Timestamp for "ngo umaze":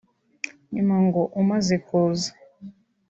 1.05-1.75